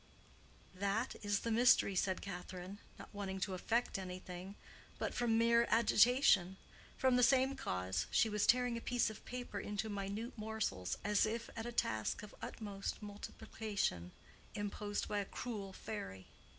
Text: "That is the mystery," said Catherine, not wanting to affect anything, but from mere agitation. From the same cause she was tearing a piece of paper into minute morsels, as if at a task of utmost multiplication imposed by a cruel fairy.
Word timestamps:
"That 0.73 1.15
is 1.21 1.41
the 1.41 1.51
mystery," 1.51 1.93
said 1.95 2.23
Catherine, 2.23 2.79
not 2.97 3.13
wanting 3.13 3.39
to 3.41 3.53
affect 3.53 3.99
anything, 3.99 4.55
but 4.97 5.13
from 5.13 5.37
mere 5.37 5.67
agitation. 5.69 6.57
From 6.97 7.17
the 7.17 7.21
same 7.21 7.55
cause 7.55 8.07
she 8.09 8.27
was 8.27 8.47
tearing 8.47 8.77
a 8.77 8.81
piece 8.81 9.11
of 9.11 9.23
paper 9.25 9.59
into 9.59 9.89
minute 9.89 10.35
morsels, 10.35 10.97
as 11.03 11.27
if 11.27 11.51
at 11.55 11.67
a 11.67 11.71
task 11.71 12.23
of 12.23 12.33
utmost 12.41 12.99
multiplication 13.03 14.09
imposed 14.55 15.07
by 15.07 15.19
a 15.19 15.25
cruel 15.25 15.71
fairy. 15.71 16.25